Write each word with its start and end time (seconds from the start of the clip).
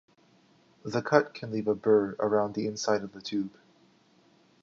The 0.83 1.03
cut 1.03 1.35
can 1.35 1.51
leave 1.51 1.67
a 1.67 1.75
burr 1.75 2.15
around 2.19 2.55
the 2.55 2.65
inside 2.65 3.03
of 3.03 3.11
the 3.11 3.21
tube. 3.21 3.51